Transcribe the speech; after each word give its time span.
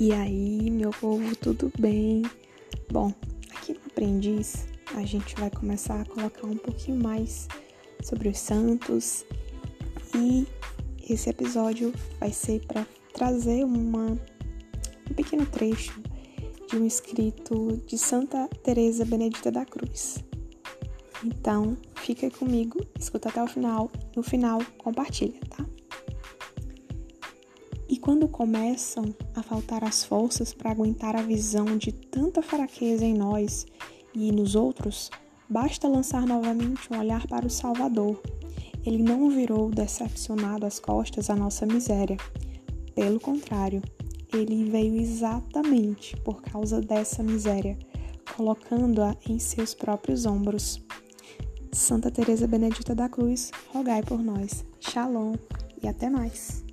E 0.00 0.14
aí, 0.14 0.70
meu 0.70 0.92
povo, 0.92 1.36
tudo 1.36 1.70
bem? 1.78 2.22
Bom, 2.90 3.12
aqui 3.54 3.74
no 3.74 3.80
Aprendiz 3.86 4.66
a 4.94 5.02
gente 5.04 5.34
vai 5.38 5.50
começar 5.50 6.00
a 6.00 6.06
colocar 6.06 6.46
um 6.46 6.56
pouquinho 6.56 6.96
mais 7.02 7.46
sobre 8.02 8.30
os 8.30 8.38
santos 8.38 9.26
e 10.16 10.46
esse 11.06 11.28
episódio 11.28 11.92
vai 12.18 12.32
ser 12.32 12.64
para 12.64 12.86
trazer 13.12 13.62
uma, 13.62 14.18
um 15.10 15.14
pequeno 15.14 15.44
trecho 15.44 16.00
de 16.66 16.78
um 16.78 16.86
escrito 16.86 17.76
de 17.86 17.98
Santa 17.98 18.48
Teresa 18.64 19.04
Benedita 19.04 19.52
da 19.52 19.66
Cruz. 19.66 20.24
Então, 21.22 21.76
fica 21.96 22.30
comigo, 22.30 22.80
escuta 22.98 23.28
até 23.28 23.42
o 23.42 23.46
final, 23.46 23.90
no 24.16 24.22
final 24.22 24.60
compartilha, 24.78 25.38
tá? 25.50 25.62
Quando 28.10 28.26
começam 28.26 29.14
a 29.36 29.40
faltar 29.40 29.84
as 29.84 30.02
forças 30.02 30.52
para 30.52 30.72
aguentar 30.72 31.14
a 31.14 31.22
visão 31.22 31.78
de 31.78 31.92
tanta 31.92 32.42
fraqueza 32.42 33.04
em 33.04 33.14
nós 33.14 33.64
e 34.12 34.32
nos 34.32 34.56
outros, 34.56 35.12
basta 35.48 35.86
lançar 35.86 36.26
novamente 36.26 36.92
um 36.92 36.98
olhar 36.98 37.24
para 37.28 37.46
o 37.46 37.48
Salvador. 37.48 38.20
Ele 38.84 39.00
não 39.00 39.30
virou 39.30 39.70
decepcionado 39.70 40.66
as 40.66 40.80
costas 40.80 41.30
à 41.30 41.36
nossa 41.36 41.64
miséria. 41.64 42.16
Pelo 42.96 43.20
contrário, 43.20 43.80
ele 44.34 44.64
veio 44.64 44.96
exatamente 44.96 46.16
por 46.16 46.42
causa 46.42 46.80
dessa 46.80 47.22
miséria, 47.22 47.78
colocando-a 48.36 49.16
em 49.28 49.38
seus 49.38 49.72
próprios 49.72 50.26
ombros. 50.26 50.82
Santa 51.70 52.10
Teresa 52.10 52.48
Benedita 52.48 52.92
da 52.92 53.08
Cruz, 53.08 53.52
rogai 53.72 54.02
por 54.02 54.18
nós. 54.20 54.64
Shalom 54.80 55.36
e 55.80 55.86
até 55.86 56.10
mais. 56.10 56.68